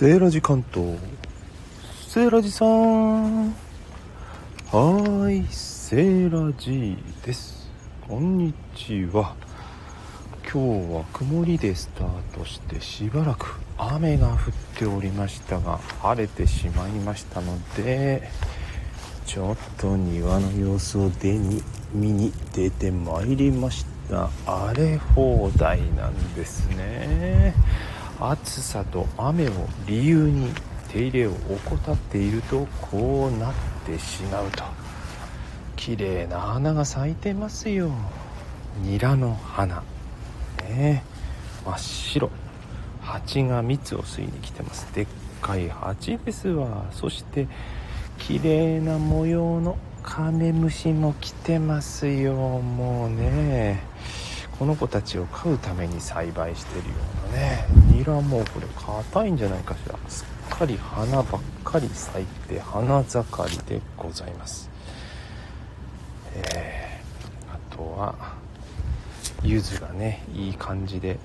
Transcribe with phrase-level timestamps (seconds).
[0.00, 0.96] セーラジ関東
[2.08, 7.70] セーラジさんはーいセーラジです。
[8.08, 9.34] こんにちは。
[10.50, 14.36] 今日は曇りでスタートしてしばらく雨が降っ
[14.78, 18.30] ておりましたが晴れてしまいましたので
[19.26, 21.62] ちょっと庭の様子を出に
[21.92, 24.30] 見に出てまいりました。
[24.46, 27.52] 荒れ放題なんですね。
[28.20, 29.52] 暑さと雨を
[29.86, 30.52] 理由に
[30.90, 31.32] 手入れを
[31.66, 33.54] 怠っているとこうなっ
[33.86, 34.62] てしまうと。
[35.76, 37.90] 綺麗な花が咲いてますよ。
[38.82, 39.76] ニラの花。
[39.76, 39.82] ね
[40.68, 41.02] え。
[41.64, 42.30] 真っ白。
[43.00, 44.86] 蜂が蜜を吸いに来てます。
[44.94, 45.06] でっ
[45.40, 46.84] かい蜂ですわ。
[46.92, 47.48] そして
[48.18, 52.34] 綺麗な模様のカメムシも来てますよ。
[52.34, 53.89] もうね。
[54.60, 56.94] この子たちを飼うために栽培してるよ
[57.30, 57.66] うなね。
[57.86, 59.98] ニラもこれ硬いんじゃないかしら。
[60.06, 64.68] すっかり花ばっかり咲いて花盛りでございます。
[66.34, 68.34] えー、あとは
[69.42, 71.16] 柚子がねいい感じでいっ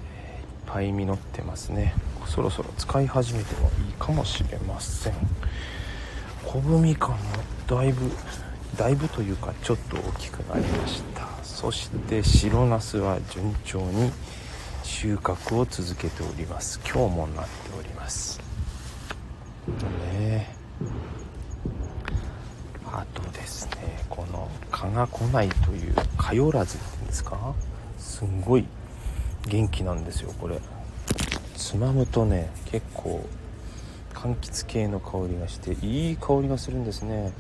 [0.66, 1.94] ぱい実ってますね。
[2.28, 5.14] そろそろ使い始めてもいいかもしれません。
[6.46, 7.18] 小ぶみかんも
[7.68, 8.09] だいぶ
[8.78, 11.15] だいぶというかちょっと大きくなりました。
[11.66, 14.12] そして白ナスは順調に
[14.84, 16.80] 収穫を続けております。
[16.86, 18.40] 今日もなっております。
[20.14, 20.56] ね
[22.86, 27.56] あとですねこの蚊が来ないという蚊よらずっていうんですか？
[27.98, 28.68] すんごい
[29.48, 30.60] 元気なんですよこれ。
[31.56, 33.28] つまむとね結構
[34.14, 37.34] 柑橘系の香りがしていい香りがするんですね。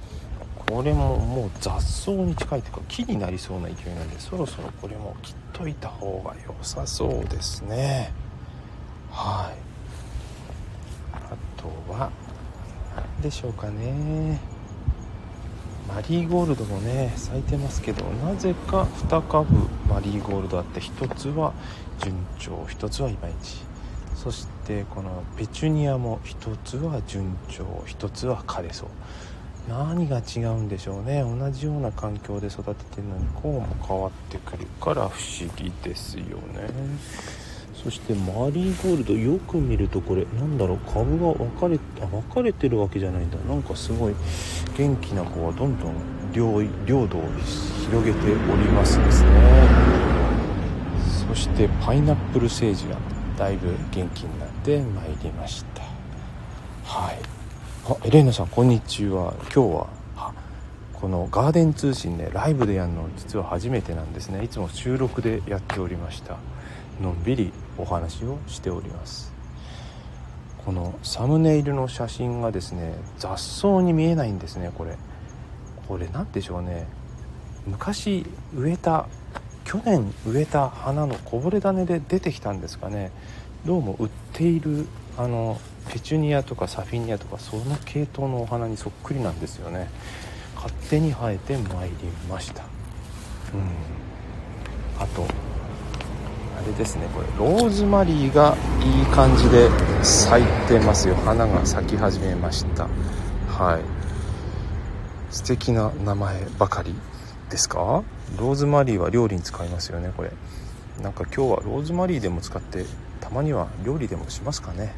[0.67, 8.11] これももう雑草に近いというか木になりそうな勢いなんでそろそろこれも切っといた方が良さそうですね。
[9.11, 9.57] はい。
[11.13, 12.09] あとは
[12.95, 14.39] 何でしょうかね。
[15.87, 19.47] マリーゴールドもね咲いてますけどなぜか2株
[19.87, 21.53] マリーゴールドあって1つは
[21.99, 23.61] 順調1つはいまいち
[24.15, 28.89] そしてこのペチュニアも1つは順調1つは枯れそう。
[29.67, 31.21] 何が違うんでしょうね。
[31.23, 36.69] 同じような環境で育ててるのにこうも変わってくるから不思議ですよね。
[37.73, 40.77] そしてマリーゴールドよく見るとこれなんだろう。
[40.91, 43.37] 株が分かれあ分かれてるわけじゃないんだ。
[43.39, 44.15] なんかすごい
[44.77, 45.93] 元気な子はどんどん
[46.31, 47.23] 領領土を
[47.85, 49.29] 広げておりますですね。
[51.27, 52.97] そしてパイナップルセージが
[53.37, 55.83] だいぶ元気になってまいりました。
[56.85, 57.19] はい。
[57.87, 59.35] あエレーナさんこんにちは。
[59.53, 60.33] 今日は
[60.93, 64.43] このガーデン通信ねライブでやるの実は初めてなんですね。
[64.43, 66.37] いつも収録でやっておりました。
[66.99, 69.31] のんびりお話をしております。
[70.65, 74.97] このサムネイルの写真がですね雑草に見えないんですねこれ。
[75.87, 76.87] これ何でしょうね。
[77.67, 78.25] 昔
[78.55, 79.05] 植えた
[79.63, 83.11] 去年植えた花のこぼれ種で出てきたんですかね。
[83.63, 84.87] どうも売っている
[85.17, 85.59] あの
[85.89, 89.89] ペチュニアとかサフィニアとかその系統のお花にそっくりなんですよね。
[90.55, 91.95] 勝手に生えてまいり
[92.29, 92.63] ました。
[92.63, 93.61] うん。
[94.99, 95.27] あとあ
[96.65, 99.69] れですねこれローズマリーがいい感じで
[100.03, 101.15] 咲いてますよ。
[101.15, 102.87] 花が咲き始めました。
[103.47, 103.81] はい。
[105.33, 106.95] 素敵な名前ばかり
[107.49, 108.03] ですか？
[108.37, 110.31] ローズマリーは料理に使いますよねこれ。
[111.01, 112.85] なんか今日はローズマリーでも使って
[113.25, 114.93] たまには料理でもしますかね。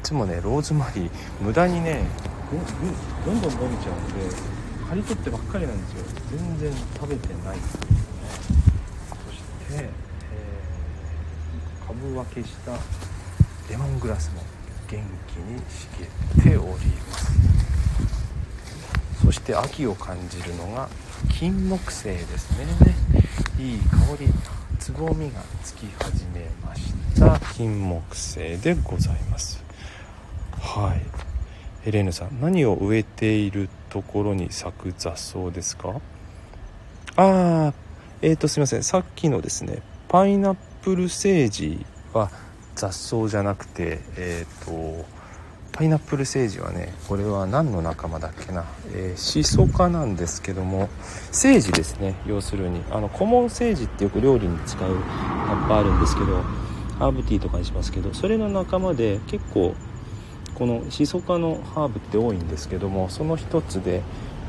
[0.00, 1.10] いつもねローズマリー
[1.42, 2.06] 無駄にね
[3.26, 4.34] どんどん伸びちゃうんで
[4.88, 6.04] 刈り取ってばっかりなんですよ。
[6.30, 7.58] 全然食べてない。
[7.58, 7.90] ですよね
[9.26, 12.72] そして、えー、株分けした
[13.70, 14.42] レモングラスも
[14.88, 16.04] 元気に茂
[16.40, 17.32] っております。
[19.22, 20.88] そして秋を感じるのが
[21.30, 22.64] 金木犀ですね。
[23.58, 24.26] いい香り
[24.78, 27.38] つぼみがつき始めました。
[27.54, 29.62] 金木犀でございます。
[30.58, 31.00] はい。
[31.84, 36.00] ヘレーヌさん何を植えているところに咲く雑草ですか？
[37.16, 37.74] ああ
[38.22, 38.82] えーとすいません。
[38.82, 41.84] さっきのですねパイナップルセージ
[42.14, 42.30] は
[42.74, 45.04] 雑草じゃなくてえっ、ー、と
[45.72, 50.88] パイナップルセージはねこれは何の仲間だっけな、えー、シソ科なんですけども
[51.30, 52.82] セージですね要するに。
[52.90, 56.42] あのコモンセージってよく料理に使う葉っぱあるんですけど
[57.02, 59.74] ハーブティーとかにしますけどそれの仲間で結構
[60.54, 64.02] このシソ科のハーブって多いんですけどもその一つで、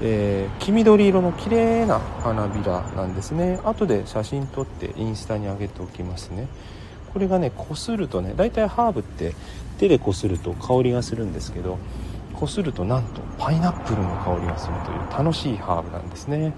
[0.03, 3.59] えー、黄緑色の綺麗な花びらなんですね。
[3.63, 6.47] 後で写真撮ってインスタに上げておきますね。
[7.11, 9.33] これがねこするとね大体ハーブって
[9.79, 11.79] 手でこすると香りがするんですけど
[12.33, 16.53] こするとなんとパイナップルの香りがするという楽しいハーブなんですね。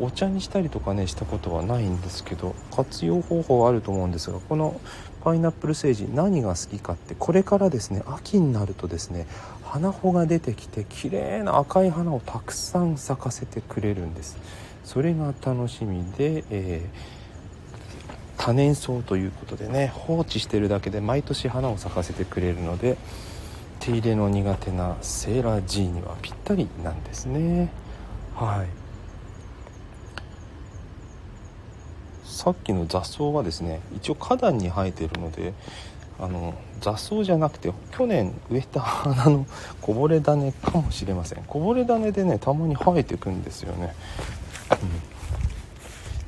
[0.00, 4.80] お茶にしたりとかねしたことはないんですけど活用方法はあると思うんですがこの
[5.22, 9.26] パイナップルセージ何が好きかってこれからですね秋になるとですね
[9.64, 14.38] 花穂が出てきて綺麗な赤い花をたくさん咲かせてくれるんです。
[14.84, 22.96] それが楽しみで、えー、多年草ということでね放置してるだけで毎年花を咲かせてくれるので
[23.80, 27.68] 手入れの苦手なセーラー G にはぴったりなんですね。
[28.36, 28.85] はい。
[32.36, 35.54] さっきの雑草はですね一応花壇に生えてるので
[36.20, 39.46] あの雑草じゃなくて去年植えた花の
[39.80, 41.44] こぼれ種かもしれません。
[41.44, 43.94] こぼれ種でねたまに生えてくんですよね、
[44.70, 44.78] うん、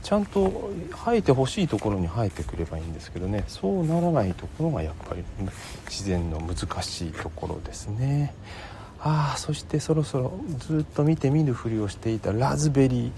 [0.03, 0.71] ちゃんと
[1.05, 3.45] 生えてほしいところに生えてくればいいんですけどね。
[3.47, 5.23] そうならないところがやっぱり
[5.91, 8.33] 自然の難しいところですね。
[9.01, 13.11] あそしてそろそろずっと見て見ぬふりをしていたラズベリー。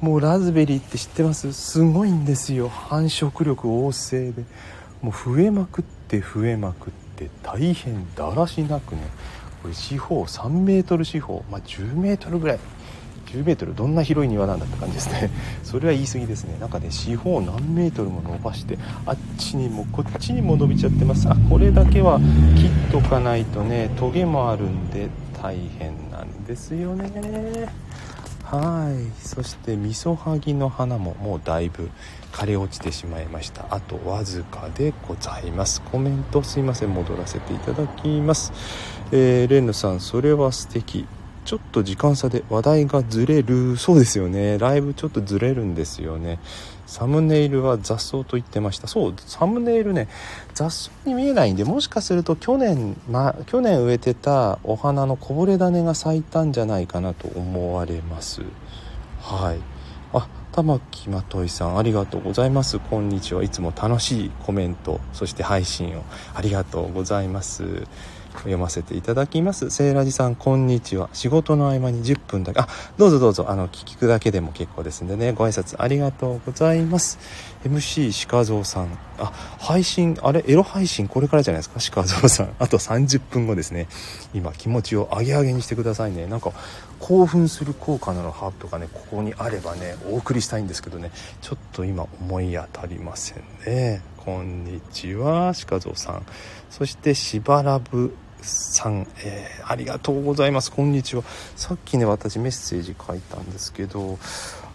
[0.00, 1.52] もうラズベリーって知ってます？
[1.52, 2.68] すごいんですよ。
[2.68, 4.44] 繁殖力旺盛で。
[5.00, 9.02] もう増えまくって増えまくって大変だらしなくね。
[9.62, 12.58] これ四方3メートル四方まあ10メートルぐらい。
[13.26, 15.30] 10メートルどんな広い庭なんだって感じですね。
[15.62, 16.56] それは言い過ぎですね。
[16.58, 21.28] なんかね四方何メートルも伸ばしてあっちにもこっちにも伸びちゃってます。
[21.28, 22.18] あこれだけは
[22.56, 27.68] 切っとかないとねトゲもあるんで大変なんですよね。
[28.44, 29.26] はい。
[29.26, 31.90] そしてみそはぎの花ももうだいぶ
[32.32, 33.66] 枯れ落ちてしまいました。
[33.70, 35.82] あとわずかでございます。
[35.82, 36.90] コメントすいません。
[36.90, 38.52] 戻らせていただきます。
[39.12, 41.06] えー、レンヌさんそれは素敵。
[41.48, 43.78] ちょっと時間差で話題がずれる。
[43.78, 44.58] そうですよね。
[44.58, 46.40] ライブちょっとずれるんですよね。
[46.86, 48.86] サムネイルは雑草と言ってました。
[48.86, 50.08] そうサムネイルね
[50.52, 58.42] 雑草に見えないんでもしかすると去年、ま、去年植えてたお花のこぼれ種が咲いたんじゃないかなと思われます。
[59.22, 59.58] はい。
[60.12, 62.78] あ玉木まといさんありがとうございます。
[62.78, 63.42] こんにちは。
[63.42, 66.04] いつも楽しいコメントそして配信を。
[66.34, 67.86] ありがとうございます。
[68.40, 69.70] 読ませていただきます。
[69.70, 71.08] セーラジさんこんにちは。
[71.12, 72.60] 仕事の合間に10分だけ。
[72.60, 73.46] あどうぞどうぞ。
[73.48, 75.32] あの聞くだけでも結構ですんでね。
[75.32, 77.18] ご挨拶ありがとうございます。
[77.64, 78.98] MC 鹿蔵さん。
[79.18, 80.44] あ配信あれ？
[80.46, 81.08] エロ配信？
[81.08, 82.02] これからじゃないですか？
[82.02, 82.54] 鹿蔵さん。
[82.58, 83.88] あと30分後ですね。
[84.34, 86.26] 今気持ちを上げ上げにしてくださいね。
[86.26, 86.52] なんか
[87.00, 91.10] 興奮する効果なのハーブとかねここにあればねお送りしたいんですけどね。
[91.40, 94.02] ちょっと今思い当たりませんね。
[94.16, 96.26] こんにちは鹿蔵さん。
[96.70, 100.70] そしてしばらぶさん、えー、ありがとうございます。
[100.72, 101.22] こんにちは。
[101.56, 104.18] さっきね私メッセージ書いたんですけど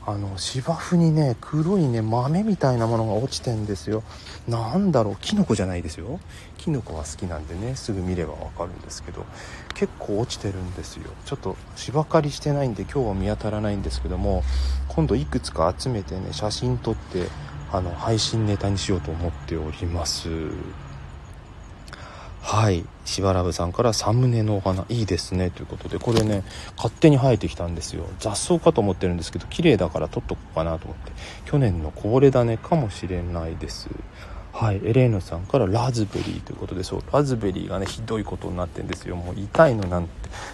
[0.06, 4.04] あの芝生にね黒いね豆みたいなものが落ちてんですよ。
[4.48, 6.20] なんだろうキノコじゃないですよ。
[6.58, 9.26] キノコが好きなんでねすぐ見ればわかるんですけど
[9.74, 11.04] 結構落ちてるんですよ。
[11.26, 14.44] ちょっと芝刈りしてないんで今日は見当たらないんですけども
[14.90, 17.28] 今度いくつか集めてね写真撮って
[17.72, 20.30] あの配信ネタにしようと思っております。
[22.46, 22.86] はい。
[23.06, 25.50] しばらぶさんからサムネのお花いいですね。
[25.50, 26.44] ということでこれね
[26.76, 28.06] 勝手に生えてきたんですよ。
[28.20, 31.14] 雑草かと思ってるんですけど綺麗だから取っとこうかなと思って。
[31.46, 33.90] 去年のこぼれ種かもしれないです。
[34.56, 37.04] はいエレーヌさんからラズベリーということでそう。
[37.12, 39.16] ラズベリーがねひどいことになってんですよ。
[39.16, 40.10] もう痛いのなんて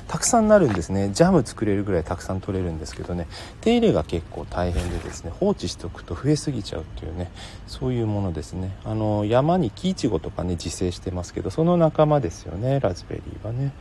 [0.08, 1.10] たくさんなるんですね。
[1.10, 3.27] ジャム作れるぐらいたくさん取れるんですけどね。
[3.60, 7.29] 手入れが結構大変でですね放置しておくと増えすぎちゃうっていうね
[7.68, 8.74] そういうものですね。
[8.86, 13.74] あの山に木いちごとかね自生してますけどその仲間ですよねラズベリーはね。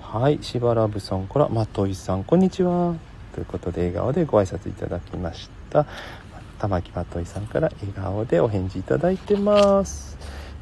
[0.00, 2.96] はいしばらぶさんからまといさんこんにちは。
[3.32, 5.86] ということで笑顔でご挨拶いただきました。
[6.62, 10.16] 玉木まといさんから笑顔でお返事いただいてます。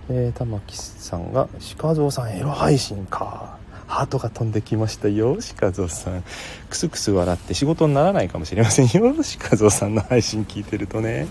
[0.08, 3.58] えー、玉木さんが、鹿蔵さんエロ配信か。
[3.86, 6.24] ハートが飛んできましたよ、鹿蔵さん。
[6.70, 11.28] クスクス笑って仕事にならないかもしれませんよ、鹿蔵さんの配信聞いてるとね。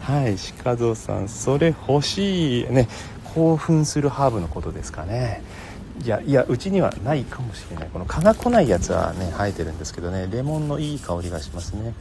[0.00, 2.66] はい、鹿蔵さん、それ欲しい。
[2.72, 2.88] ね、
[3.36, 5.44] 興奮するハーブのことですかね。
[6.04, 11.94] いやいやうちにはないかもしれないこの蚊が来ないやつはね生えてるんですけどねレモンのいい香りがしますね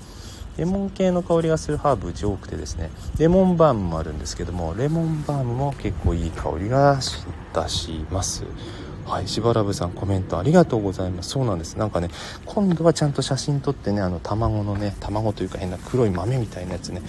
[0.57, 6.99] レモン系の香りがするハーブうち多くてですねレモンバームもあるんですけどもレモンバームも結構いい香りが
[7.53, 8.45] 出します
[9.05, 11.31] はい、しばらぶさんコメントありがとうございます。
[11.31, 11.75] そうなんです。
[11.75, 12.09] なんかね、
[12.45, 17.01] 今度はちゃんと写真撮ってね、あの卵のね、卵というか変な黒い豆みたいなやつね、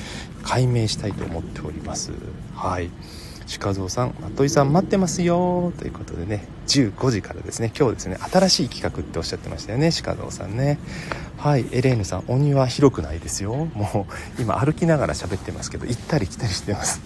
[0.43, 2.11] 解明したいと思っております。
[2.57, 2.91] はい。
[3.59, 5.73] 鹿蔵さんと井さん待ってますよ。
[5.79, 7.73] ということでね15時からですね。
[7.77, 10.79] 今日ですね新しい企画っておっしゃってましたよね鹿蔵さんね。
[11.37, 13.55] はいエレーヌさんお庭広くないですよ。
[13.75, 14.07] も
[14.39, 17.01] う今歩きながら喋ってますけど行ったり来たりしてます。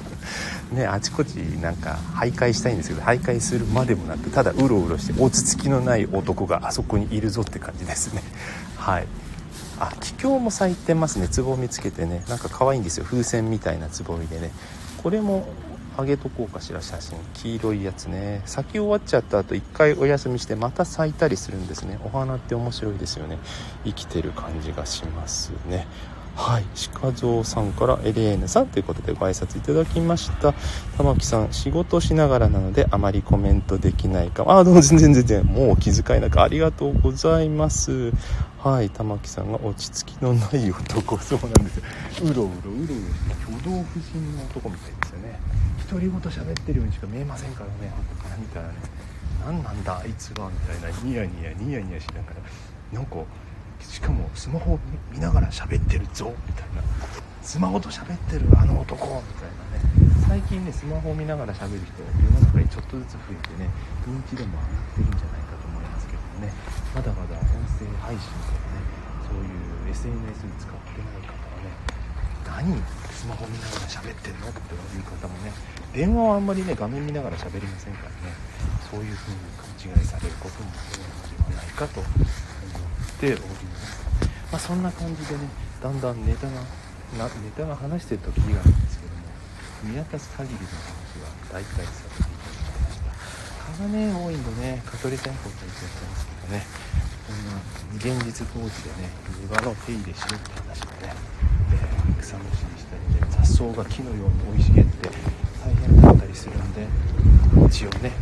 [0.72, 8.22] ねあちこちなんか徘徊したいんですけど徘徊するまでもなくただうろうろして落ち着きのない男があそこにいるぞって感じですね。
[8.76, 9.06] はい。
[9.78, 11.28] あ気境も咲いてますね。
[11.34, 13.04] 壺を見つけてねなんか可愛いんですよ。
[13.04, 14.50] 風船みたいなつぼみでね。
[15.02, 15.46] これも
[15.96, 18.40] あげとこうかしら写真黄色いやつね。
[18.46, 21.98] 咲き終わっちゃった後一回お休みしてまた咲いたりするんですね。
[22.04, 23.38] お花って面白いですよね。
[23.84, 25.86] 生きてる感じがしますね。
[26.34, 26.64] はい。
[27.00, 30.54] 鹿蔵さんからエレーヌさんということでご挨拶いただきました。
[30.96, 34.44] 玉木さん仕事しながらなのであまりコメントできないか。
[34.44, 35.44] ああどうも全然全然。
[35.44, 38.12] もう気遣いなくありがとうございます。
[38.58, 38.90] はい。
[38.90, 41.18] 玉木さんが落ち着きのない男。
[41.18, 41.80] そうなんです。
[42.22, 42.86] うろうろうろうろ。
[42.86, 45.38] して挙動不審な男みたいですよね。
[45.90, 47.92] 独り言喋ってるようにしか見えませんからね。
[48.16, 48.74] 後から見たらね。
[49.44, 50.98] 何なんだあいつはみたいな。
[51.02, 52.36] ニヤニヤニヤニヤしながら。
[52.92, 53.16] なんか
[53.88, 54.78] しかもスマホを
[55.12, 56.82] 見ながら喋ってるぞみたいな。
[57.42, 59.82] スマホと喋ってるあの男みたいなね。
[60.28, 63.68] 最近ねスマホを見ながら喋る人世の中にちょっとずつ増えてね
[64.06, 66.52] 認知度も上がってるんじゃないかと思いますけどもね。
[66.94, 68.80] まだまだ音声配信とかね
[69.26, 71.74] そういう SNS に使ってない方はね
[72.46, 72.78] 何
[73.10, 75.52] スマホ見ながら喋ってんのっていう方もね
[75.92, 78.32] 電話はあんまりね画面見ながら喋りませんからね。
[78.92, 82.04] そういう風に勘違いされることも多いのではないかと
[83.22, 84.02] ております
[84.50, 85.48] まあ、そんな感じでね
[85.80, 86.60] だんだんネタが
[87.16, 89.22] なネタが話してるときがあるんですけども
[89.84, 93.14] 見渡す限りの話は大体させていただきました。
[93.78, 96.66] 蚊がね多いんでね蚊取り線香と言ってやってますけどね
[97.24, 97.56] こんな
[97.96, 99.08] 現実当時でね
[99.40, 101.14] 庭の手入れしろって話でね、
[101.72, 105.08] えー、草むしりしたりで雑草が木のように生い茂って
[105.64, 106.84] 大変だったりするんで
[107.70, 108.12] 一応ね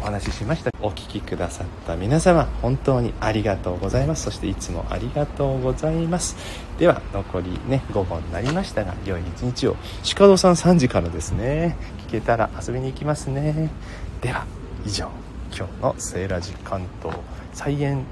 [0.00, 0.70] お話ししました。
[0.80, 4.22] お聴きくださった皆様本当にありがとうございます。
[4.22, 6.36] そしていつもありがとうございます。
[6.78, 9.76] では残りね午後になりましたが良い一日を。
[10.14, 11.76] 鹿戸さん3時からですね。
[12.08, 13.70] 聞けたら遊びに行きますね。
[14.22, 14.46] では
[14.86, 15.10] 以上。
[15.54, 17.16] 今日のセーラジ関東
[17.52, 18.04] 菜園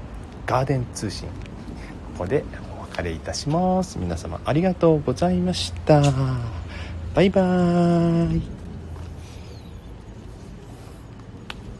[0.45, 1.27] ガーデン通信。
[2.17, 2.43] ここで
[2.77, 3.97] お別れいたします。
[3.97, 6.01] 皆様ありがとうございました。
[7.15, 8.58] バイバーイ。